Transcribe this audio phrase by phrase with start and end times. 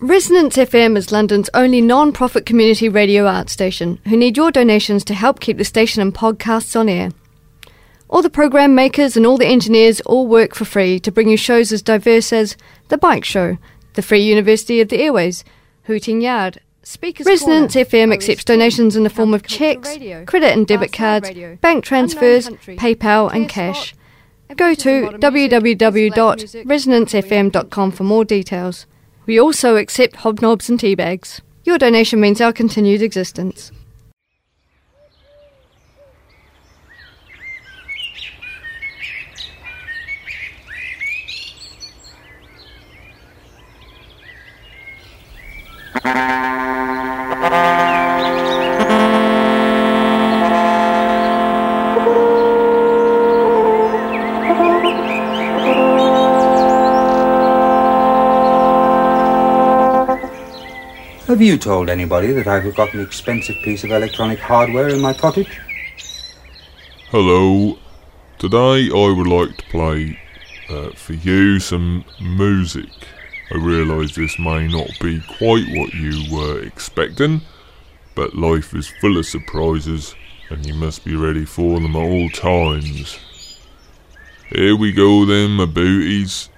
[0.00, 5.02] Resonance FM is London's only non profit community radio art station who need your donations
[5.04, 7.10] to help keep the station and podcasts on air.
[8.08, 11.36] All the program makers and all the engineers all work for free to bring you
[11.36, 12.56] shows as diverse as
[12.90, 13.58] The Bike Show,
[13.94, 15.42] The Free University of the Airways,
[15.84, 19.96] Hooting Yard, Speakers Resonance Corner, FM accepts donations in the form of cheques,
[20.26, 23.96] credit and debit cards, radio, bank transfers, PayPal, and cash.
[24.56, 28.86] Go to www.resonancefm.com for more details.
[29.28, 31.42] We also accept hobnobs and tea bags.
[31.62, 33.70] Your donation means our continued existence.
[61.28, 65.12] Have you told anybody that I've got an expensive piece of electronic hardware in my
[65.12, 65.60] cottage?
[67.10, 67.78] Hello.
[68.38, 70.18] Today I would like to play
[70.70, 72.88] uh, for you some music.
[73.50, 77.42] I realise this may not be quite what you were expecting,
[78.14, 80.14] but life is full of surprises
[80.48, 83.18] and you must be ready for them at all times.
[84.48, 86.48] Here we go then, my booties.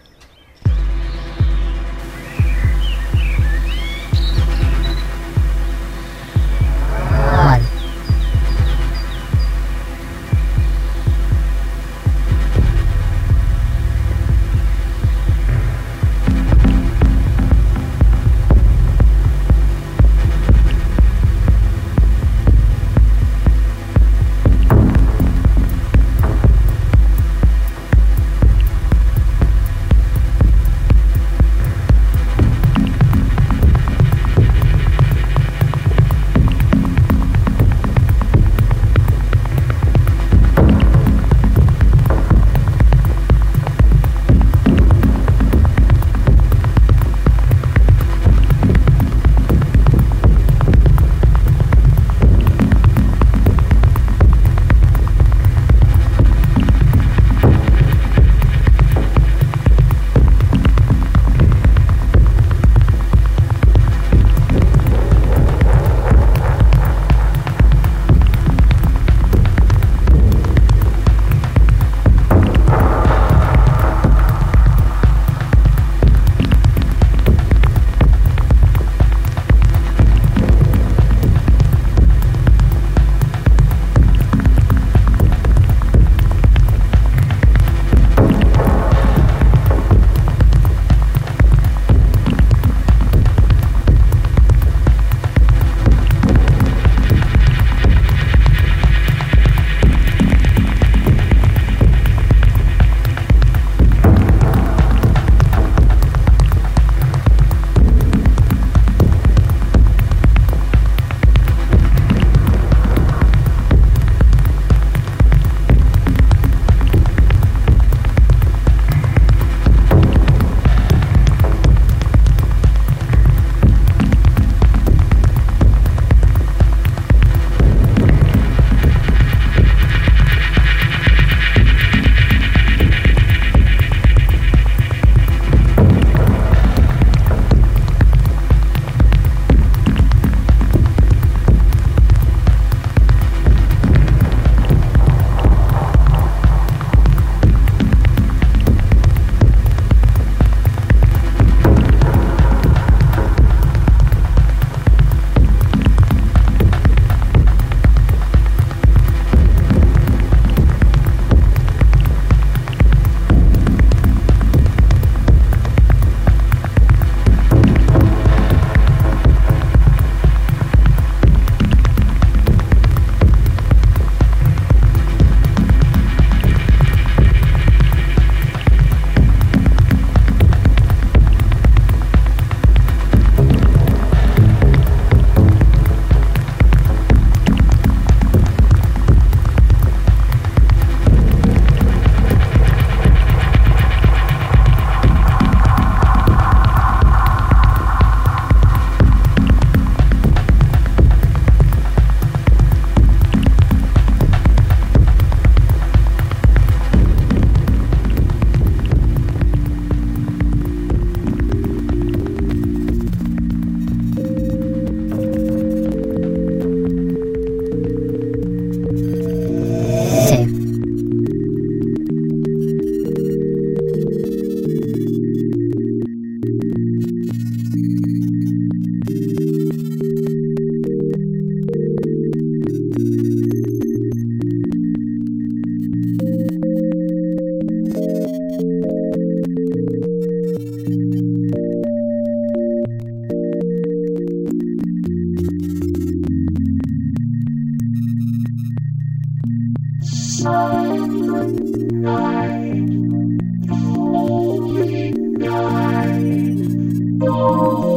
[257.31, 257.90] Thank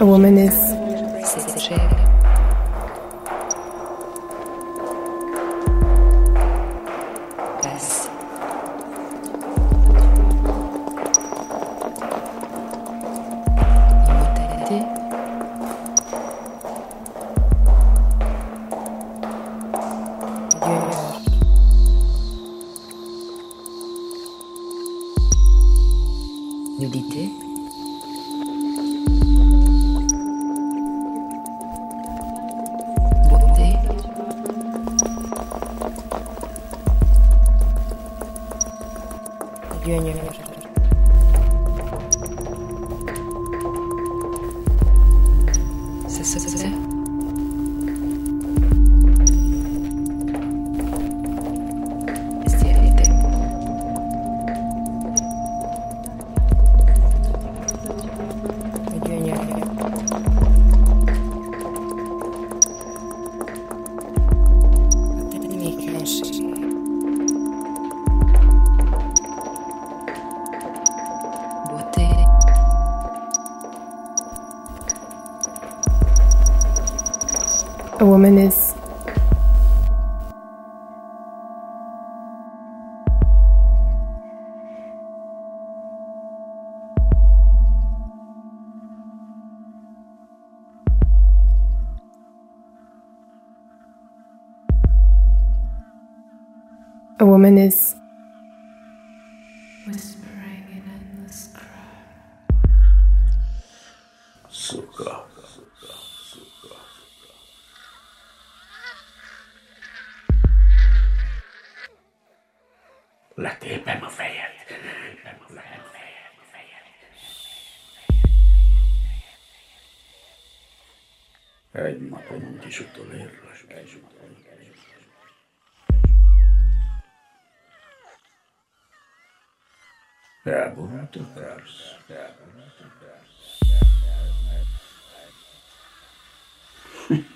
[0.00, 0.67] A woman is
[39.88, 40.37] 远远远。
[78.28, 78.74] Woman is
[97.20, 97.97] a woman is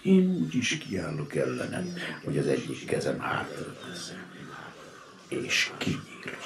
[0.02, 3.76] Én úgy is kiállok ellened, hogy az egyik kezem hátra.
[5.28, 6.38] És kinyírok.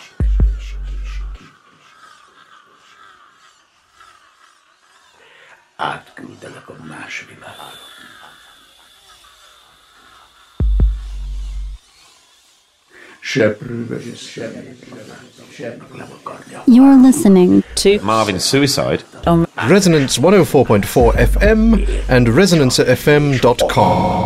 [5.77, 7.71] Átküldelek a más világra.
[16.67, 24.26] You're listening to Marvin's Suicide on Resonance 104.4 FM and resonancefm.com.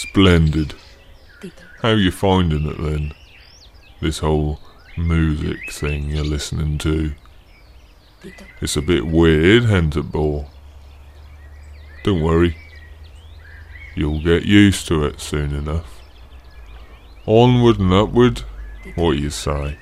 [0.00, 0.72] Splendid.
[1.82, 3.12] How you finding it then?
[4.00, 4.58] This whole
[4.96, 7.12] music thing you're listening to.
[8.62, 10.46] It's a bit weird, ain't it, boy?
[12.02, 12.56] Don't worry.
[13.94, 16.00] You'll get used to it soon enough.
[17.26, 18.44] Onward and upward,
[18.94, 19.76] what you say?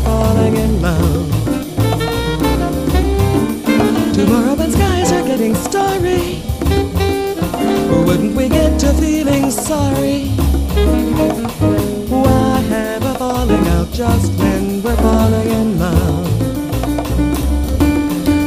[0.00, 1.30] We're falling in love?
[4.14, 6.42] Tomorrow when skies are getting starry,
[8.04, 10.28] wouldn't we get to feeling sorry?
[12.08, 16.26] Why have a falling out just when we're falling in love?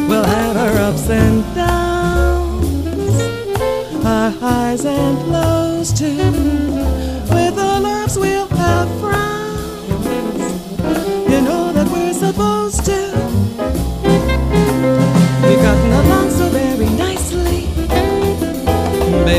[0.09, 3.15] We'll have our ups and downs,
[4.05, 6.32] our highs and lows too.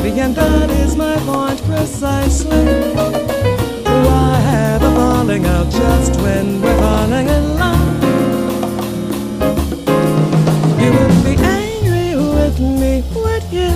[0.01, 2.65] Baby, and that is my point precisely.
[4.07, 8.03] Why have a falling out just when we're falling in love?
[10.83, 13.73] You wouldn't be angry with me, would you?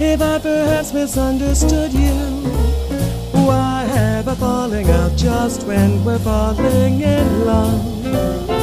[0.00, 2.18] If I perhaps misunderstood you.
[3.48, 8.57] Why have a falling out just when we're falling in love?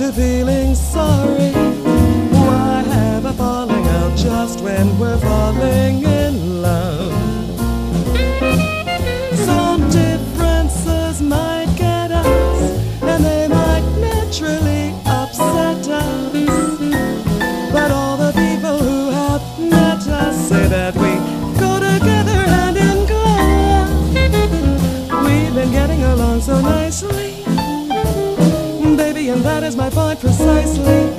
[0.00, 1.52] To feeling sorry?
[2.32, 7.12] Why have a falling out just when we're falling in love?
[9.44, 12.62] Some differences might get us,
[13.02, 16.32] and they might naturally upset us.
[17.70, 21.12] But all the people who have met us say that we
[21.60, 23.90] go together hand in glove.
[25.26, 26.89] We've been getting along so nicely,
[30.20, 31.09] precisely.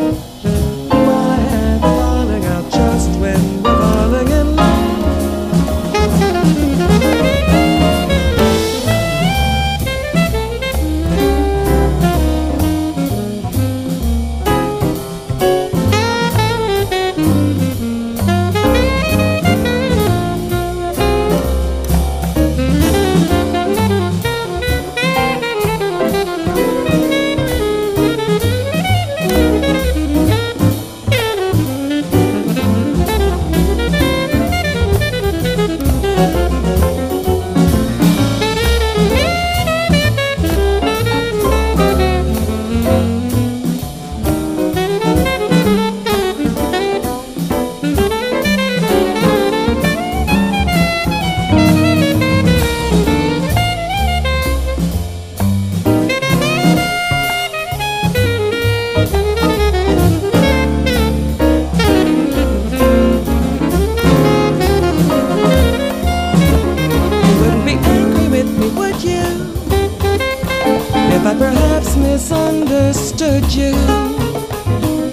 [73.56, 73.74] You.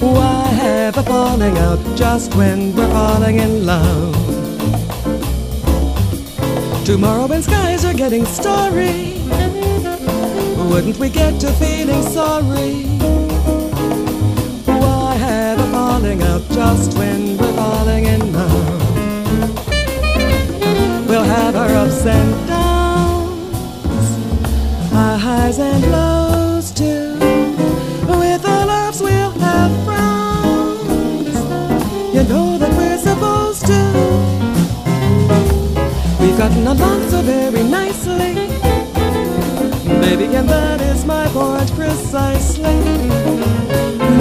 [0.00, 4.14] Why have a falling out just when we're falling in love?
[6.84, 9.20] Tomorrow when skies are getting starry,
[10.70, 12.84] wouldn't we get to feeling sorry?
[14.82, 18.98] Why have a falling out just when we're falling in love?
[21.08, 22.47] We'll have our ups and
[24.98, 27.14] our highs and lows too.
[28.22, 31.36] With our loves, we'll have frowns.
[32.14, 33.80] You know that we're supposed to.
[36.20, 38.34] We've gotten along so very nicely,
[40.04, 42.78] baby, and that is my point precisely.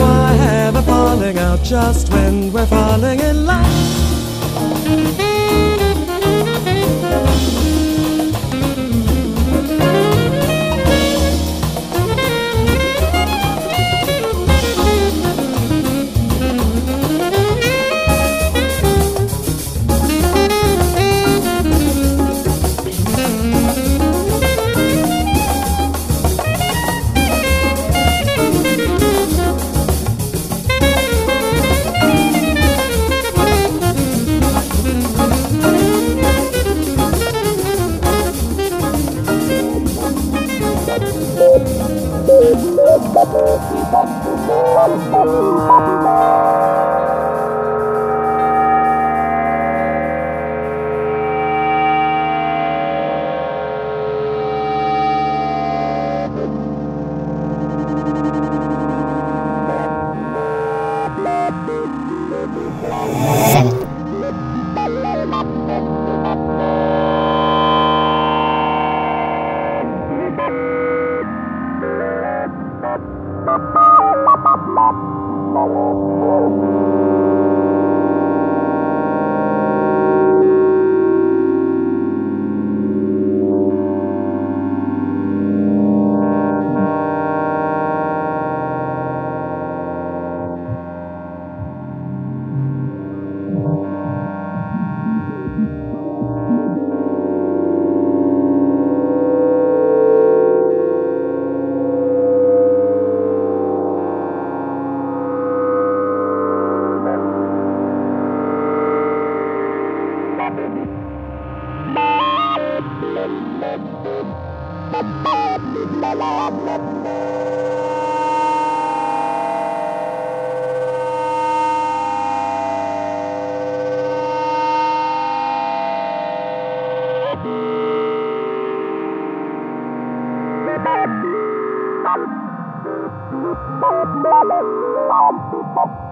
[0.02, 5.27] Why have a falling out just when we're falling in love?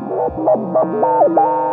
[0.02, 1.65] Bye.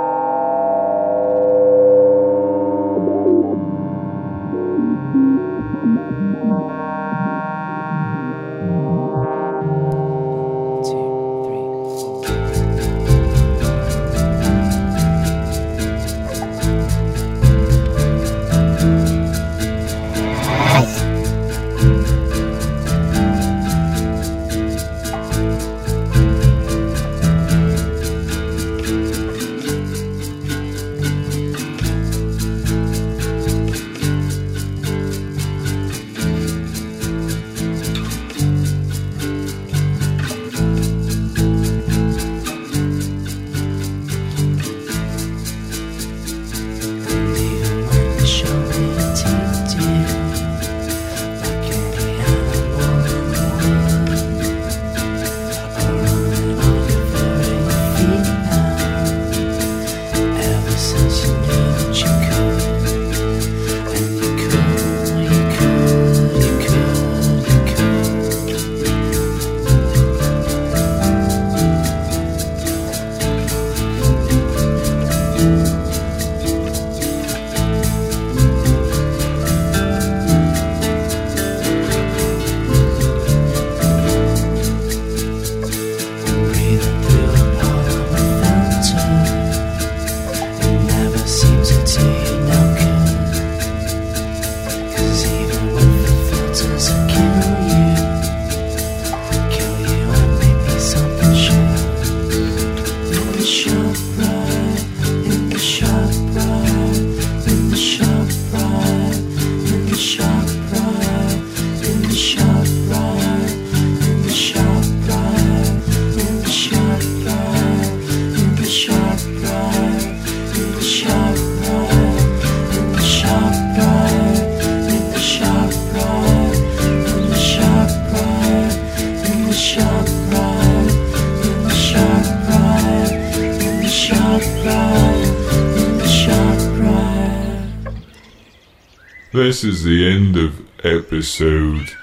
[139.63, 141.95] This is the end of episode.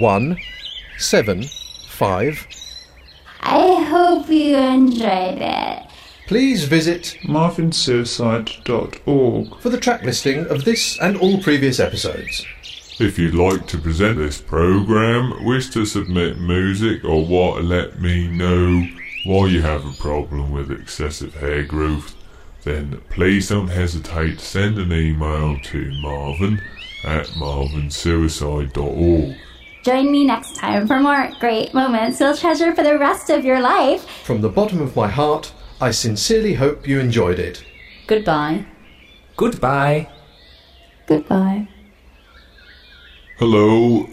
[0.00, 0.36] One,
[0.98, 1.44] seven,
[1.88, 2.46] five.
[3.40, 5.86] I hope you enjoyed it.
[6.26, 9.60] Please visit marvinsuicide.org.
[9.62, 12.44] for the track listing of this and all previous episodes.
[13.00, 17.98] If you'd like to present this program, wish to submit music, or want to let
[17.98, 18.86] me know
[19.24, 22.14] why you have a problem with excessive hair growth,
[22.64, 26.60] then please don't hesitate to send an email to marvin
[27.06, 29.36] at marvinsuicide.org.
[29.84, 33.60] Join me next time for more great moments you'll treasure for the rest of your
[33.60, 34.04] life.
[34.24, 37.62] From the bottom of my heart, I sincerely hope you enjoyed it.
[38.08, 38.64] Goodbye.
[39.36, 40.08] Goodbye.
[41.06, 41.68] Goodbye.
[43.38, 44.08] Hello,